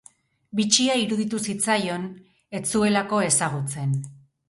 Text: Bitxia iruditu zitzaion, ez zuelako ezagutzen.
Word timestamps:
Bitxia 0.59 0.95
iruditu 1.01 1.43
zitzaion, 1.49 2.09
ez 2.61 2.65
zuelako 2.75 3.25
ezagutzen. 3.31 3.99